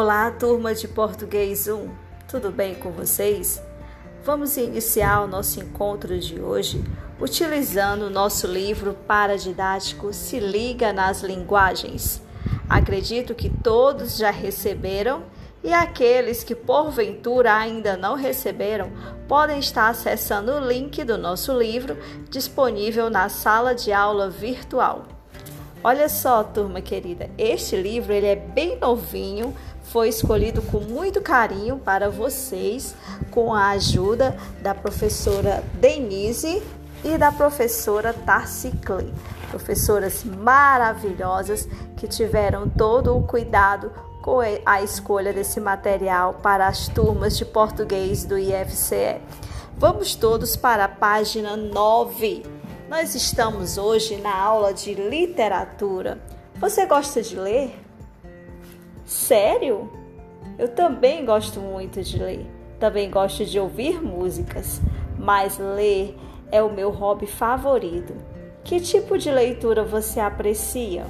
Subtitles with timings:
[0.00, 1.90] Olá, turma de Português 1.
[2.28, 3.60] Tudo bem com vocês?
[4.24, 6.84] Vamos iniciar o nosso encontro de hoje
[7.20, 12.22] utilizando o nosso livro paradidático Se Liga nas Linguagens.
[12.70, 15.24] Acredito que todos já receberam
[15.64, 18.92] e aqueles que porventura ainda não receberam
[19.26, 21.96] podem estar acessando o link do nosso livro
[22.30, 25.18] disponível na sala de aula virtual.
[25.82, 29.54] Olha só, turma querida, este livro ele é bem novinho,
[29.92, 32.94] foi escolhido com muito carinho para vocês,
[33.30, 36.62] com a ajuda da professora Denise
[37.04, 39.12] e da professora Tarsi Clay.
[39.50, 41.66] Professoras maravilhosas
[41.96, 48.24] que tiveram todo o cuidado com a escolha desse material para as turmas de português
[48.24, 49.20] do IFCE.
[49.78, 52.44] Vamos todos para a página 9.
[52.90, 56.18] Nós estamos hoje na aula de literatura.
[56.56, 57.87] Você gosta de ler?
[59.08, 59.90] Sério?
[60.58, 62.46] Eu também gosto muito de ler.
[62.78, 64.82] Também gosto de ouvir músicas,
[65.18, 66.14] mas ler
[66.52, 68.14] é o meu hobby favorito.
[68.62, 71.06] Que tipo de leitura você aprecia?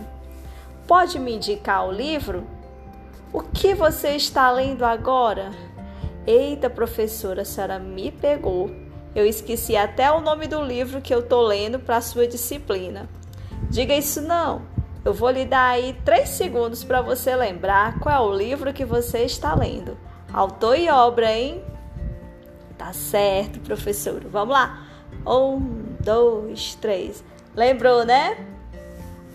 [0.87, 2.47] Pode me indicar o livro?
[3.33, 5.51] O que você está lendo agora?
[6.25, 8.71] Eita, professora, a senhora me pegou.
[9.13, 13.09] Eu esqueci até o nome do livro que eu tô lendo para sua disciplina.
[13.69, 14.78] Diga isso não.
[15.09, 18.85] Eu vou lhe dar aí três segundos para você lembrar qual é o livro que
[18.85, 19.97] você está lendo.
[20.31, 21.65] Autor e obra, hein?
[22.77, 24.21] Tá certo, professor.
[24.27, 24.87] Vamos lá.
[25.27, 27.25] Um, dois, três.
[27.57, 28.37] Lembrou, né?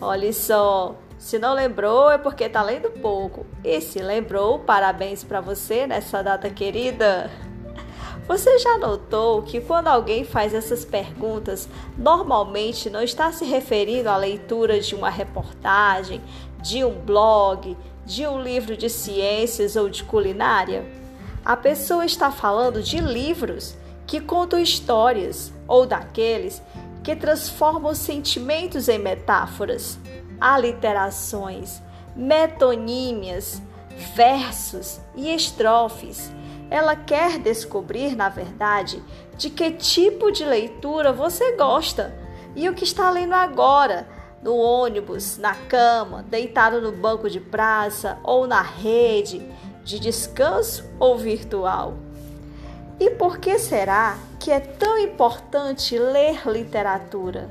[0.00, 0.94] Olha só.
[1.18, 3.44] Se não lembrou é porque tá lendo pouco.
[3.64, 7.28] E se lembrou, parabéns para você nessa data querida.
[8.26, 14.16] Você já notou que quando alguém faz essas perguntas, normalmente não está se referindo à
[14.16, 16.22] leitura de uma reportagem,
[16.62, 20.86] de um blog, de um livro de ciências ou de culinária?
[21.44, 23.76] A pessoa está falando de livros
[24.06, 26.62] que contam histórias ou daqueles
[27.02, 29.98] que transformam sentimentos em metáforas,
[30.40, 31.82] aliterações,
[32.16, 33.60] metonímias,
[34.16, 36.32] versos e estrofes
[36.70, 39.02] ela quer descobrir, na verdade,
[39.36, 42.14] de que tipo de leitura você gosta
[42.56, 44.08] e o que está lendo agora,
[44.42, 49.42] no ônibus, na cama, deitado no banco de praça ou na rede,
[49.82, 51.94] de descanso ou virtual.
[53.00, 57.50] E por que será que é tão importante ler literatura?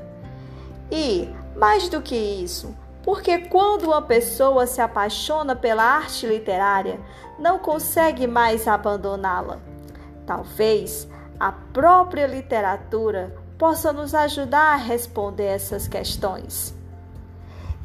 [0.90, 6.98] E, mais do que isso, porque quando uma pessoa se apaixona pela arte literária,
[7.38, 9.60] não consegue mais abandoná-la.
[10.26, 11.06] Talvez
[11.38, 16.74] a própria literatura possa nos ajudar a responder essas questões.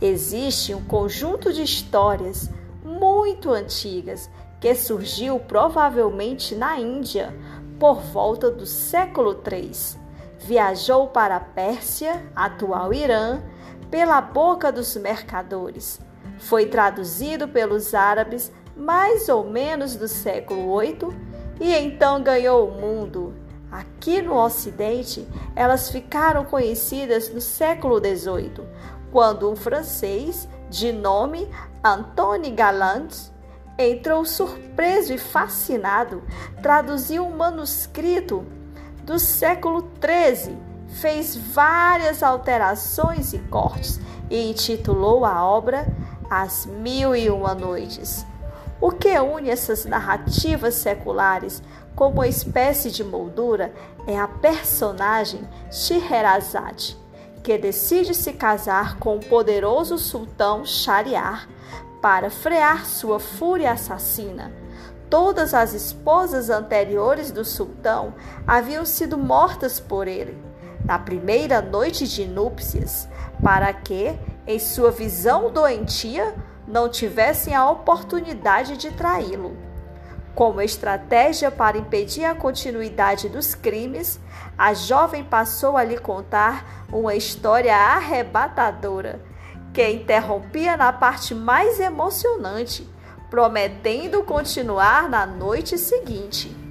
[0.02, 2.50] Existe um conjunto de histórias
[2.82, 4.30] muito antigas
[4.62, 7.36] que surgiu provavelmente na Índia
[7.78, 10.00] por volta do século III.
[10.40, 13.42] Viajou para a Pérsia, atual Irã,
[13.90, 16.00] pela boca dos mercadores.
[16.38, 21.10] Foi traduzido pelos árabes mais ou menos do século VIII
[21.60, 23.34] e então ganhou o mundo.
[23.72, 28.66] Aqui no Ocidente, elas ficaram conhecidas no século XVIII,
[29.12, 31.48] quando um francês de nome
[31.84, 33.16] Antoine Galland
[33.78, 36.24] entrou surpreso e fascinado,
[36.62, 38.46] traduziu um manuscrito
[39.04, 45.88] do século XIII fez várias alterações e cortes e intitulou a obra
[46.30, 48.26] As Mil e Uma Noites.
[48.82, 51.62] O que une essas narrativas seculares
[51.96, 53.74] como uma espécie de moldura
[54.08, 56.98] é a personagem Scheherazade,
[57.44, 61.50] que decide se casar com o poderoso sultão Shariar
[62.02, 64.52] para frear sua fúria assassina.
[65.10, 68.14] Todas as esposas anteriores do sultão
[68.48, 70.49] haviam sido mortas por ele
[70.90, 73.08] na primeira noite de núpcias,
[73.44, 74.12] para que,
[74.48, 76.34] em sua visão doentia,
[76.68, 79.56] não tivessem a oportunidade de traí-lo.
[80.34, 84.20] Como estratégia para impedir a continuidade dos crimes,
[84.58, 89.22] a jovem passou a lhe contar uma história arrebatadora
[89.72, 92.90] que interrompia na parte mais emocionante,
[93.30, 96.69] prometendo continuar na noite seguinte.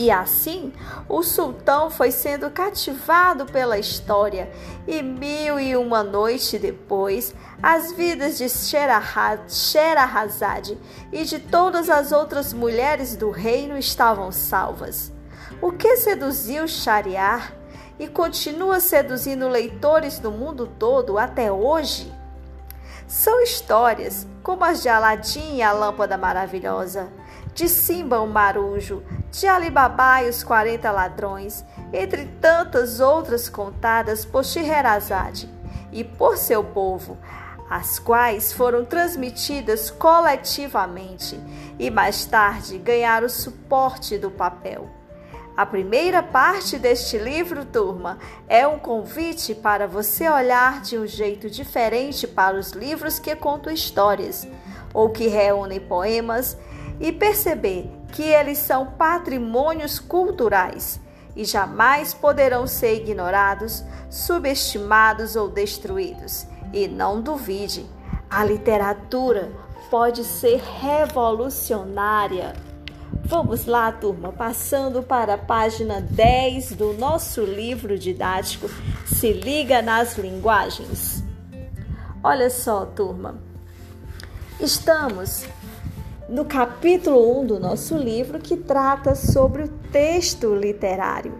[0.00, 0.72] E assim,
[1.06, 4.50] o sultão foi sendo cativado pela história,
[4.88, 8.48] e mil e uma noite depois, as vidas de
[9.46, 10.78] Sherazade
[11.12, 15.12] e de todas as outras mulheres do reino estavam salvas.
[15.60, 17.52] O que seduziu Shariar
[17.98, 22.10] e continua seduzindo leitores do mundo todo até hoje?
[23.06, 27.12] São histórias como as de Aladim e a Lâmpada Maravilhosa,
[27.52, 34.44] de Simba o Marujo, de Alibaba e os 40 Ladrões, entre tantas outras contadas por
[34.44, 35.48] Scheherazade
[35.92, 37.16] e por seu povo,
[37.68, 41.40] as quais foram transmitidas coletivamente
[41.78, 44.88] e mais tarde ganharam suporte do papel.
[45.56, 48.18] A primeira parte deste livro, turma,
[48.48, 53.72] é um convite para você olhar de um jeito diferente para os livros que contam
[53.72, 54.48] histórias
[54.92, 56.56] ou que reúnem poemas
[56.98, 61.00] e perceber que eles são patrimônios culturais
[61.36, 66.46] e jamais poderão ser ignorados, subestimados ou destruídos.
[66.72, 67.86] E não duvide,
[68.28, 69.50] a literatura
[69.90, 72.54] pode ser revolucionária.
[73.24, 78.68] Vamos lá, turma, passando para a página 10 do nosso livro didático
[79.06, 81.24] Se Liga nas Linguagens.
[82.22, 83.40] Olha só, turma,
[84.60, 85.44] estamos
[86.30, 91.34] no capítulo 1 do nosso livro que trata sobre o texto literário.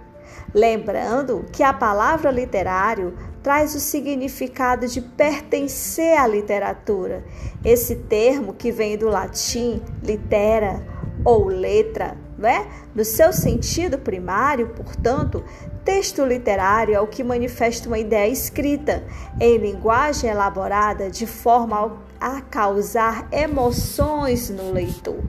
[0.52, 7.22] Lembrando que a palavra literário traz o significado de pertencer à literatura.
[7.64, 10.84] Esse termo que vem do latim litera
[11.24, 12.66] ou letra, né?
[12.92, 15.44] No seu sentido primário, portanto,
[15.90, 19.02] texto literário é o que manifesta uma ideia escrita
[19.40, 25.20] em linguagem elaborada de forma a causar emoções no leitor.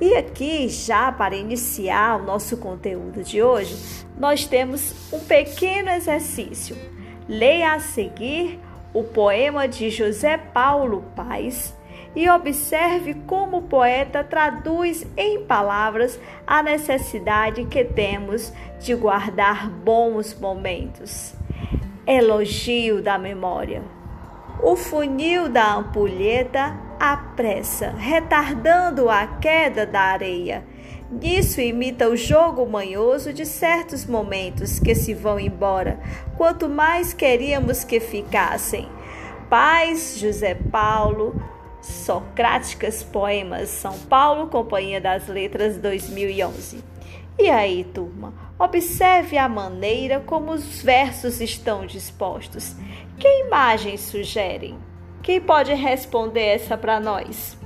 [0.00, 3.76] E aqui, já para iniciar o nosso conteúdo de hoje,
[4.18, 6.74] nós temos um pequeno exercício.
[7.28, 8.58] Leia a seguir
[8.94, 11.74] o poema de José Paulo Paes
[12.14, 20.38] e observe como o poeta traduz em palavras a necessidade que temos de guardar bons
[20.38, 21.34] momentos.
[22.06, 23.82] Elogio da memória.
[24.62, 30.64] O funil da ampulheta apressa, retardando a queda da areia.
[31.10, 36.00] Nisso imita o jogo manhoso de certos momentos que se vão embora,
[36.36, 38.88] quanto mais queríamos que ficassem.
[39.50, 41.34] Paz, José Paulo,
[41.82, 46.82] Socráticas Poemas, São Paulo, Companhia das Letras 2011.
[47.38, 52.76] E aí, turma, observe a maneira como os versos estão dispostos.
[53.18, 54.78] Que imagens sugerem?
[55.22, 57.58] Quem pode responder essa para nós?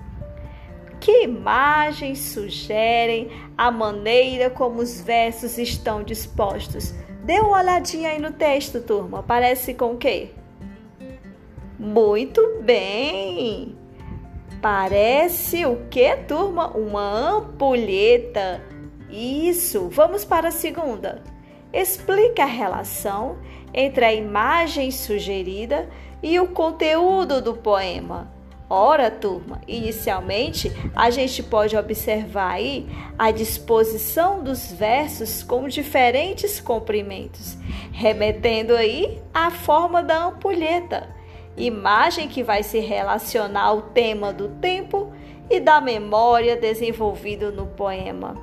[0.98, 6.94] Que imagens sugerem a maneira como os versos estão dispostos?
[7.22, 9.22] Dê uma olhadinha aí no texto, turma.
[9.22, 10.30] Parece com o quê?
[11.78, 13.85] Muito bem!
[14.68, 16.76] Parece o que, turma?
[16.76, 18.60] Uma ampulheta.
[19.08, 19.88] Isso.
[19.88, 21.22] Vamos para a segunda.
[21.72, 23.38] Explica a relação
[23.72, 25.88] entre a imagem sugerida
[26.20, 28.28] e o conteúdo do poema.
[28.68, 37.56] Ora, turma, inicialmente a gente pode observar aí a disposição dos versos com diferentes comprimentos,
[37.92, 41.14] remetendo aí à forma da ampulheta
[41.56, 45.12] imagem que vai se relacionar ao tema do tempo
[45.48, 48.34] e da memória desenvolvido no poema.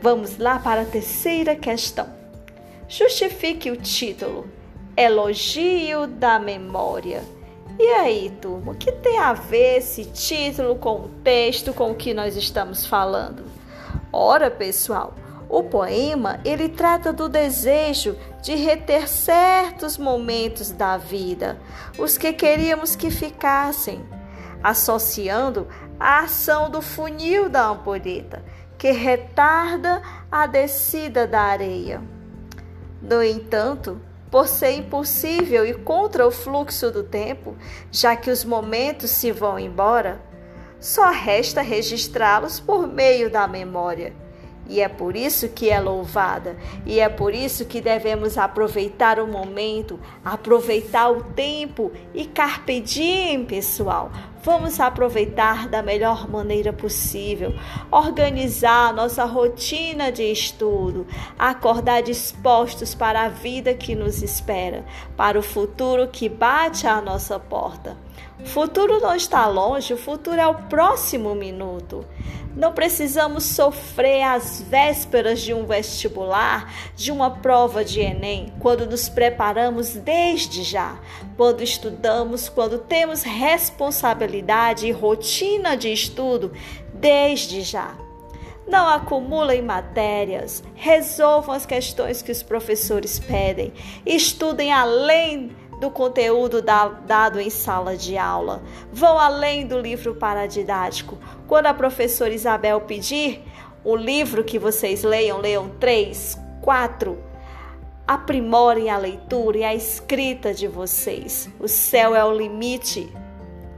[0.00, 2.06] Vamos lá para a terceira questão.
[2.88, 4.48] Justifique o título
[4.96, 7.22] Elogio da Memória.
[7.78, 11.94] E aí, turma, o que tem a ver esse título com o texto com o
[11.94, 13.44] que nós estamos falando?
[14.12, 15.14] Ora, pessoal,
[15.48, 21.58] o poema, ele trata do desejo de reter certos momentos da vida,
[21.98, 24.06] os que queríamos que ficassem,
[24.62, 25.66] associando
[25.98, 28.44] a ação do funil da ampulheta,
[28.78, 30.00] que retarda
[30.30, 32.00] a descida da areia.
[33.02, 34.00] No entanto,
[34.30, 37.56] por ser impossível e contra o fluxo do tempo,
[37.90, 40.20] já que os momentos se vão embora,
[40.78, 44.14] só resta registrá-los por meio da memória
[44.68, 49.26] e é por isso que é louvada, e é por isso que devemos aproveitar o
[49.26, 54.10] momento, aproveitar o tempo e carpe diem, pessoal.
[54.42, 57.52] Vamos aproveitar da melhor maneira possível,
[57.90, 61.04] organizar nossa rotina de estudo,
[61.36, 64.84] acordar dispostos para a vida que nos espera,
[65.16, 68.05] para o futuro que bate à nossa porta.
[68.44, 72.04] Futuro não está longe, o futuro é o próximo minuto.
[72.54, 79.10] Não precisamos sofrer às vésperas de um vestibular, de uma prova de Enem, quando nos
[79.10, 80.98] preparamos desde já,
[81.36, 86.52] quando estudamos, quando temos responsabilidade e rotina de estudo
[86.94, 87.94] desde já.
[88.66, 93.72] Não acumulem matérias, resolvam as questões que os professores pedem,
[94.04, 98.62] estudem além do conteúdo da, dado em sala de aula.
[98.92, 101.18] Vão além do livro paradidático.
[101.46, 103.42] Quando a professora Isabel pedir
[103.84, 107.22] o livro que vocês leiam, leiam três, quatro.
[108.06, 111.48] Aprimorem a leitura e a escrita de vocês.
[111.60, 113.12] O céu é o limite.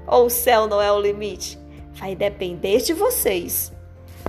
[0.07, 1.59] Ou o céu não é o limite?
[1.93, 3.73] Vai depender de vocês.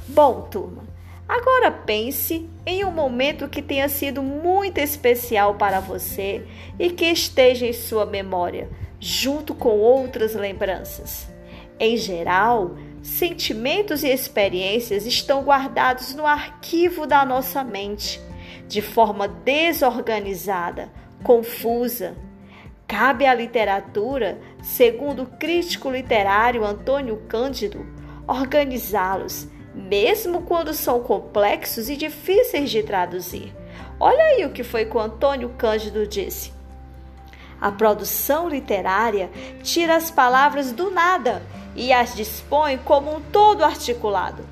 [0.08, 0.84] Bom, turma,
[1.30, 6.44] agora pense em um momento que tenha sido muito especial para você
[6.80, 8.68] e que esteja em sua memória,
[9.00, 11.30] junto com outras lembranças.
[11.80, 18.20] Em geral, sentimentos e experiências estão guardados no arquivo da nossa mente,
[18.68, 20.92] de forma desorganizada,
[21.24, 22.18] confusa.
[22.88, 27.86] Cabe à literatura, segundo o crítico literário Antônio Cândido,
[28.28, 33.56] organizá-los, mesmo quando são complexos e difíceis de traduzir.
[34.00, 36.54] Olha aí o que foi que o Antônio Cândido disse.
[37.60, 39.30] A produção literária
[39.62, 41.44] tira as palavras do nada
[41.76, 44.44] e as dispõe como um todo articulado.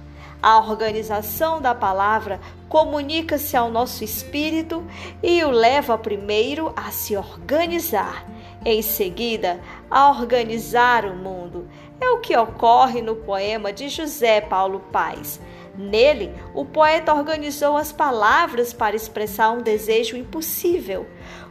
[0.41, 4.85] A organização da palavra comunica-se ao nosso espírito
[5.23, 8.25] e o leva primeiro a se organizar,
[8.63, 9.59] em seguida
[9.89, 11.67] a organizar o mundo.
[11.99, 15.39] É o que ocorre no poema de José Paulo Paes.
[15.75, 21.05] Nele, o poeta organizou as palavras para expressar um desejo impossível,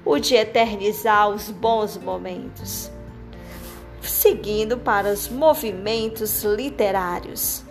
[0.04, 2.90] o de eternizar os bons momentos
[4.06, 7.64] seguindo para os movimentos literários.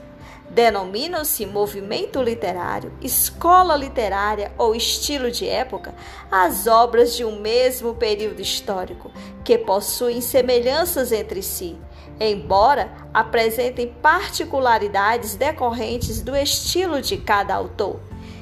[0.50, 5.94] Denominam-se movimento literário, escola literária ou estilo de época
[6.32, 9.12] as obras de um mesmo período histórico
[9.44, 11.76] que possuem semelhanças entre si,
[12.20, 18.00] embora apresentem particularidades decorrentes do estilo de cada autor.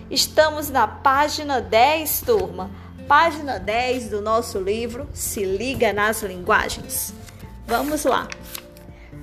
[0.10, 2.70] Estamos na página 10, turma.
[3.08, 7.14] Página 10 do nosso livro Se Liga nas Linguagens.
[7.68, 8.28] Vamos lá.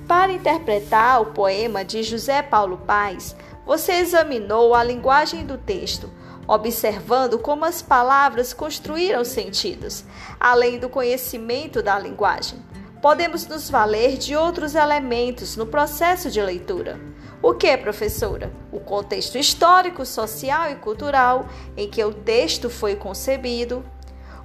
[0.07, 6.11] Para interpretar o poema de José Paulo Paes, você examinou a linguagem do texto,
[6.49, 10.05] observando como as palavras construíram sentidos,
[10.39, 12.59] além do conhecimento da linguagem.
[13.01, 17.01] Podemos nos valer de outros elementos no processo de leitura.
[17.43, 18.53] O que, professora?
[18.71, 23.83] O contexto histórico, social e cultural em que o texto foi concebido,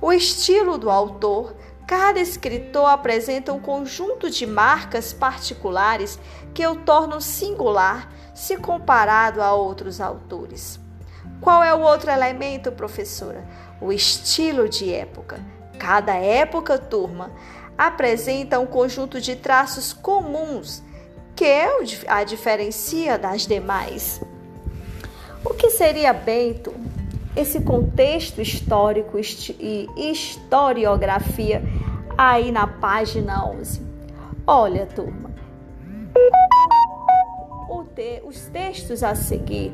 [0.02, 1.56] o estilo do autor,
[1.88, 6.20] Cada escritor apresenta um conjunto de marcas particulares
[6.52, 10.80] que o tornam singular se comparado a outros autores.
[11.40, 13.46] Qual é o outro elemento, professora?
[13.80, 15.40] O estilo de época.
[15.78, 17.32] Cada época, turma,
[17.78, 20.84] apresenta um conjunto de traços comuns
[21.36, 21.46] que
[22.08, 24.22] a diferencia das demais.
[25.44, 26.74] O que seria turma?
[27.36, 31.62] esse contexto histórico e historiografia
[32.18, 33.82] aí na página 11.
[34.48, 35.32] Olha, turma,
[38.26, 39.74] os textos a seguir.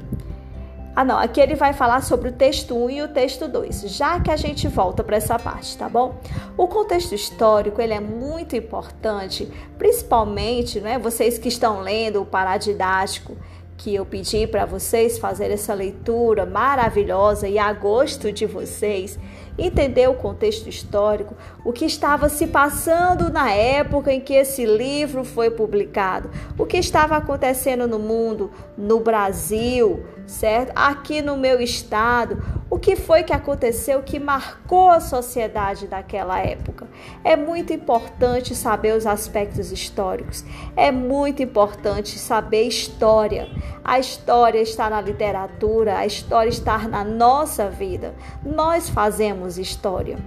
[0.94, 4.20] Ah, não, aqui ele vai falar sobre o texto 1 e o texto 2, já
[4.20, 6.20] que a gente volta para essa parte, tá bom?
[6.58, 13.38] O contexto histórico, ele é muito importante, principalmente, né, vocês que estão lendo o paradidático,
[13.78, 19.18] que eu pedi para vocês fazer essa leitura maravilhosa e a gosto de vocês,
[19.58, 25.24] entender o contexto histórico, o que estava se passando na época em que esse livro
[25.24, 30.72] foi publicado, o que estava acontecendo no mundo, no Brasil, certo?
[30.76, 36.88] Aqui no meu estado, o que foi que aconteceu que marcou a sociedade daquela época.
[37.22, 43.50] É muito importante saber os aspectos históricos, é muito importante saber história.
[43.84, 48.16] A história está na literatura, a história está na nossa vida.
[48.42, 50.18] Nós fazemos história.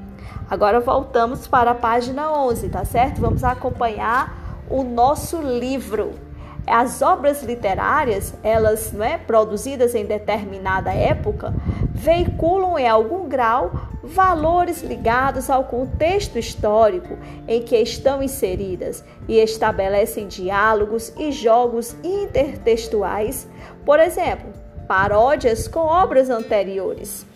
[0.50, 3.22] Agora voltamos para a página 11, tá certo?
[3.22, 6.23] Vamos acompanhar o nosso livro.
[6.66, 11.52] As obras literárias, elas, não é, produzidas em determinada época,
[11.92, 13.70] veiculam em algum grau
[14.02, 23.46] valores ligados ao contexto histórico em que estão inseridas e estabelecem diálogos e jogos intertextuais,
[23.84, 24.50] por exemplo,
[24.88, 27.26] paródias com obras anteriores.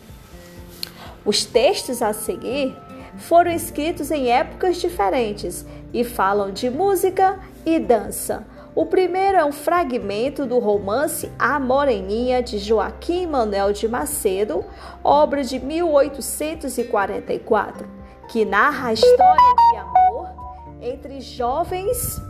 [1.24, 2.74] Os textos a seguir
[3.18, 8.46] foram escritos em épocas diferentes e falam de música e dança
[8.78, 14.64] o primeiro é um fragmento do romance A Moreninha de Joaquim Manuel de Macedo,
[15.02, 17.88] obra de 1844,
[18.28, 20.28] que narra a história de amor
[20.80, 22.22] entre jovens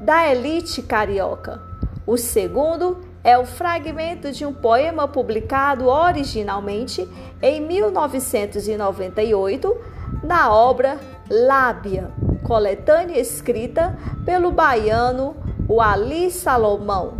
[0.00, 1.62] da elite carioca.
[2.04, 7.08] O segundo é o fragmento de um poema publicado originalmente
[7.40, 9.76] em 1998
[10.24, 10.98] na obra
[11.30, 12.10] Lábia,
[12.42, 13.96] coletânea escrita
[14.26, 17.14] pelo baiano Wali Salomão.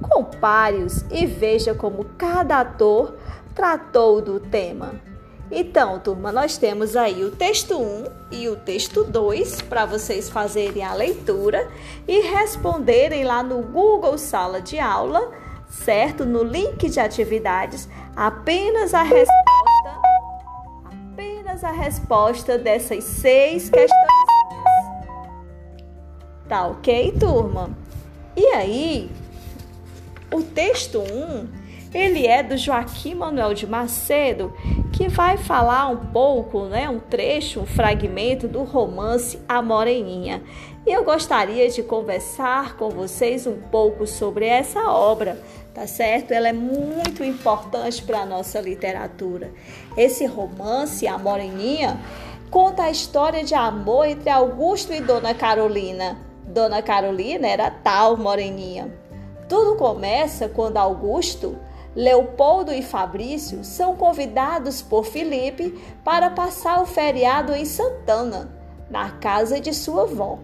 [0.00, 3.14] Compare-os e veja como cada ator
[3.54, 4.94] tratou do tema.
[5.50, 10.82] Então, turma, nós temos aí o texto 1 e o texto 2 para vocês fazerem
[10.82, 11.68] a leitura
[12.08, 15.30] e responderem lá no Google Sala de Aula,
[15.68, 16.24] certo?
[16.24, 17.86] No link de atividades,
[18.16, 19.52] apenas a resposta
[21.52, 24.21] apenas a resposta dessas seis questões.
[26.52, 27.70] Tá OK, turma?
[28.36, 29.10] E aí,
[30.30, 31.48] o texto 1
[31.94, 34.52] ele é do Joaquim Manuel de Macedo,
[34.92, 40.42] que vai falar um pouco, né, um trecho, um fragmento do romance A Moreninha.
[40.86, 45.40] E eu gostaria de conversar com vocês um pouco sobre essa obra,
[45.72, 46.32] tá certo?
[46.32, 49.50] Ela é muito importante para a nossa literatura.
[49.96, 51.98] Esse romance, A Moreninha,
[52.50, 56.30] conta a história de amor entre Augusto e Dona Carolina.
[56.44, 58.92] Dona Carolina era tal Moreninha.
[59.48, 61.58] Tudo começa quando Augusto
[61.94, 68.50] Leopoldo e Fabrício são convidados por Felipe para passar o feriado em Santana,
[68.90, 70.38] na casa de sua avó.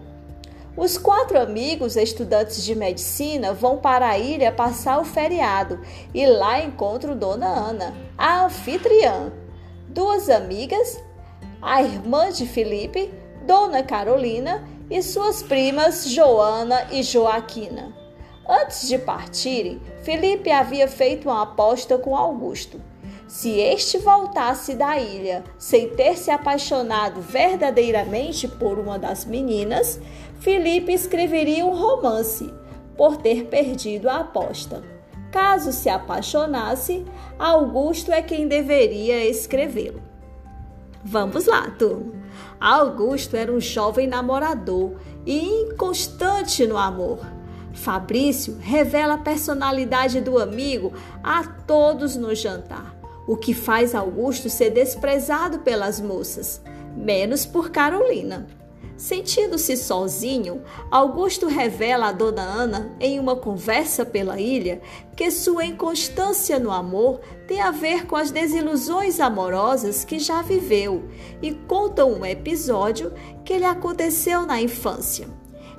[0.77, 5.81] Os quatro amigos estudantes de medicina vão para a ilha passar o feriado
[6.13, 9.31] e lá encontram Dona Ana, a anfitriã,
[9.87, 11.01] duas amigas,
[11.59, 13.11] a irmã de Felipe,
[13.49, 17.91] Dona Carolina e suas primas Joana e Joaquina.
[18.47, 22.79] Antes de partirem, Felipe havia feito uma aposta com Augusto.
[23.27, 29.99] Se este voltasse da ilha sem ter se apaixonado verdadeiramente por uma das meninas,
[30.41, 32.53] Felipe escreveria um romance
[32.95, 34.83] por ter perdido a aposta.
[35.31, 37.03] Caso se apaixonasse,
[37.39, 40.03] Augusto é quem deveria escrevê-lo.
[41.03, 42.18] Vamos lá, turma.
[42.59, 47.19] Augusto era um jovem namorador e inconstante no amor.
[47.73, 50.91] Fabrício revela a personalidade do amigo
[51.23, 52.93] a todos no jantar,
[53.25, 56.61] o que faz Augusto ser desprezado pelas moças,
[56.95, 58.45] menos por Carolina.
[58.99, 64.81] Sentindo-se sozinho, Augusto revela a Dona Ana, em uma conversa pela ilha,
[65.15, 71.07] que sua inconstância no amor tem a ver com as desilusões amorosas que já viveu
[71.41, 73.13] e conta um episódio
[73.45, 75.29] que lhe aconteceu na infância.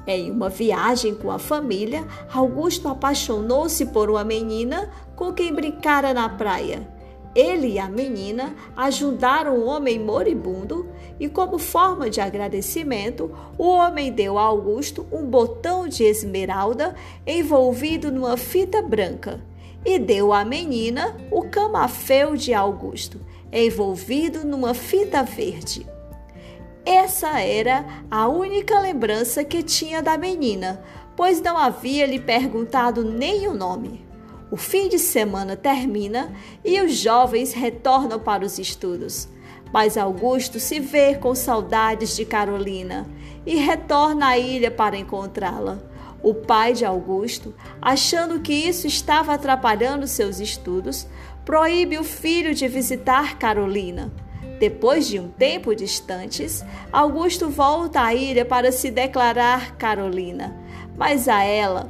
[0.07, 6.27] Em uma viagem com a família, Augusto apaixonou-se por uma menina com quem brincara na
[6.27, 7.00] praia.
[7.35, 10.89] Ele e a menina ajudaram o homem moribundo
[11.19, 18.11] e, como forma de agradecimento, o homem deu a Augusto um botão de esmeralda envolvido
[18.11, 19.41] numa fita branca
[19.85, 23.21] e deu à menina o camafeu de Augusto,
[23.53, 25.87] envolvido numa fita verde.
[26.85, 30.83] Essa era a única lembrança que tinha da menina,
[31.15, 34.10] pois não havia lhe perguntado nem o nome.
[34.51, 36.33] O fim de semana termina
[36.65, 39.29] e os jovens retornam para os estudos.
[39.73, 43.07] Mas Augusto se vê com saudades de Carolina
[43.47, 45.79] e retorna à ilha para encontrá-la.
[46.23, 51.07] O pai de Augusto, achando que isso estava atrapalhando seus estudos,
[51.45, 54.13] proíbe o filho de visitar Carolina.
[54.59, 60.55] Depois de um tempo distantes, Augusto volta à ilha para se declarar Carolina,
[60.99, 61.89] mas a ela,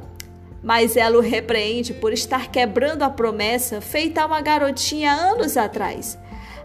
[0.63, 6.17] mas ela o repreende por estar quebrando a promessa feita a uma garotinha anos atrás.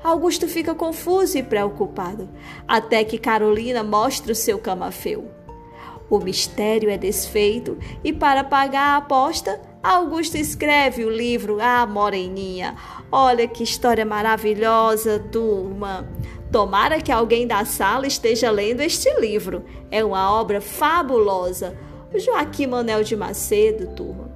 [0.04, 2.28] Augusto fica confuso e preocupado,
[2.68, 5.30] até que Carolina mostra o seu camafeu.
[6.09, 12.76] O mistério é desfeito e, para pagar a aposta, Augusto escreve o livro A Moreninha.
[13.11, 16.09] Olha que história maravilhosa, turma.
[16.52, 19.64] Tomara que alguém da sala esteja lendo este livro.
[19.90, 21.76] É uma obra fabulosa.
[22.18, 24.31] Joaquim Manel de Macedo, turma.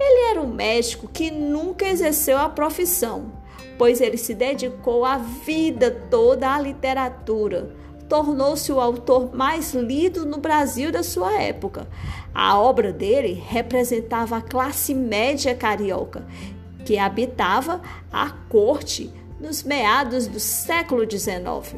[0.00, 3.32] Ele era um médico que nunca exerceu a profissão,
[3.76, 7.74] pois ele se dedicou a vida toda à literatura
[8.08, 11.86] tornou-se o autor mais lido no Brasil da sua época.
[12.34, 16.26] A obra dele representava a classe média carioca,
[16.84, 21.76] que habitava a corte nos meados do século XIX.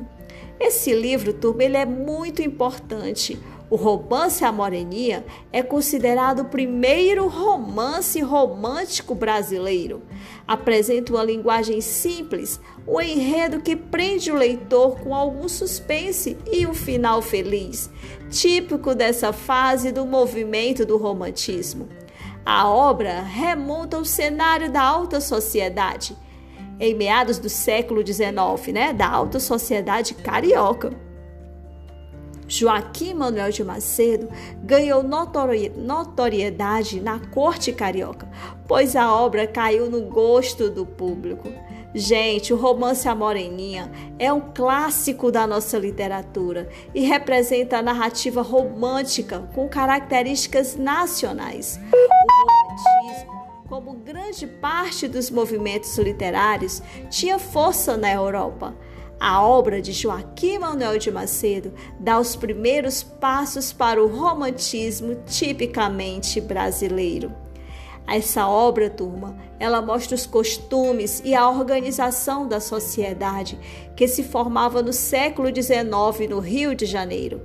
[0.58, 3.38] Esse livro, turma, ele é muito importante
[3.70, 10.02] o romance A Morenia é considerado o primeiro romance romântico brasileiro.
[10.46, 16.74] Apresenta uma linguagem simples, um enredo que prende o leitor com algum suspense e um
[16.74, 17.88] final feliz,
[18.28, 21.88] típico dessa fase do movimento do romantismo.
[22.44, 26.16] A obra remonta ao cenário da alta sociedade,
[26.80, 30.90] em meados do século XIX, né, da alta sociedade carioca
[32.50, 34.28] Joaquim Manuel de Macedo
[34.64, 38.28] ganhou notoriedade na corte carioca,
[38.66, 41.48] pois a obra caiu no gosto do público.
[41.94, 48.42] Gente, o romance A Moreninha é um clássico da nossa literatura e representa a narrativa
[48.42, 51.80] romântica com características nacionais.
[51.92, 58.74] O romantismo, como grande parte dos movimentos literários, tinha força na Europa.
[59.20, 66.40] A obra de Joaquim Manuel de Macedo dá os primeiros passos para o romantismo tipicamente
[66.40, 67.30] brasileiro.
[68.08, 73.58] Essa obra, turma, ela mostra os costumes e a organização da sociedade
[73.94, 77.42] que se formava no século XIX no Rio de Janeiro.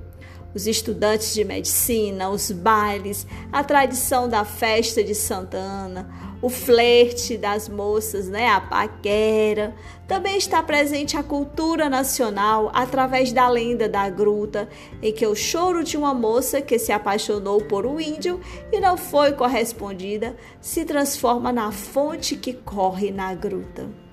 [0.54, 7.36] Os estudantes de medicina, os bailes, a tradição da festa de Santa Ana, o flerte
[7.36, 9.74] das moças, né, a paquera.
[10.06, 14.68] Também está presente a cultura nacional através da lenda da gruta,
[15.02, 18.40] em que o choro de uma moça que se apaixonou por um índio
[18.72, 24.05] e não foi correspondida se transforma na fonte que corre na gruta.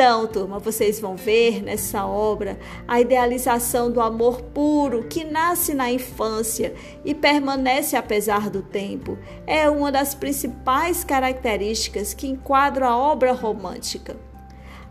[0.00, 2.56] Então, turma, vocês vão ver nessa obra
[2.86, 6.72] a idealização do amor puro que nasce na infância
[7.04, 9.18] e permanece apesar do tempo.
[9.44, 14.16] É uma das principais características que enquadram a obra romântica.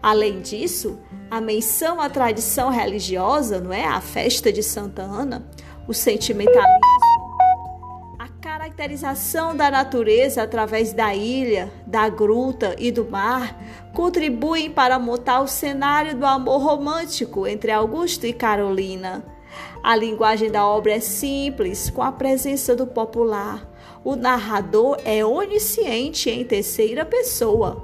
[0.04, 1.00] Além disso,
[1.32, 3.86] a menção à tradição religiosa, não é?
[3.86, 5.50] A festa de Santa Ana,
[5.88, 7.07] o sentimentalismo
[8.78, 13.60] caracterização da natureza através da ilha, da gruta e do mar
[13.92, 19.26] contribuem para montar o cenário do amor romântico entre Augusto e Carolina.
[19.82, 23.68] A linguagem da obra é simples, com a presença do popular.
[24.04, 27.84] O narrador é onisciente em terceira pessoa.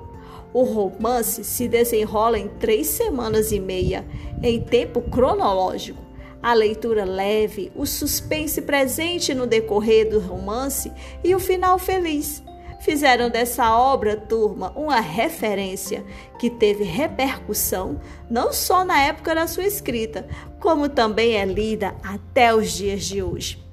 [0.53, 4.05] O romance se desenrola em três semanas e meia,
[4.43, 6.02] em tempo cronológico
[6.43, 10.91] a leitura leve, o suspense presente no decorrer do romance
[11.23, 12.43] e o final feliz.
[12.81, 16.03] Fizeram dessa obra, turma, uma referência
[16.37, 20.27] que teve repercussão não só na época da sua escrita,
[20.59, 23.63] como também é lida até os dias de hoje.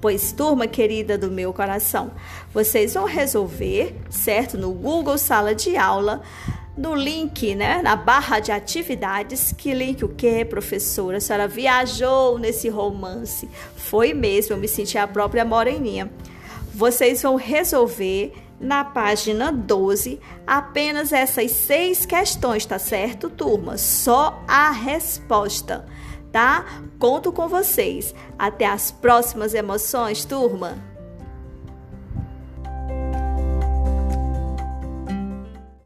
[0.00, 2.12] Pois, turma querida do meu coração,
[2.52, 6.22] vocês vão resolver, certo, no Google Sala de Aula,
[6.76, 11.18] no link, né, na barra de atividades, que link o que, professora?
[11.18, 13.48] A senhora viajou nesse romance.
[13.76, 16.10] Foi mesmo, eu me senti a própria moreninha.
[16.74, 23.78] Vocês vão resolver na página 12 apenas essas seis questões, tá certo, turma?
[23.78, 25.86] Só a resposta,
[26.32, 26.64] tá?
[26.98, 28.14] Conto com vocês.
[28.36, 30.93] Até as próximas emoções, turma!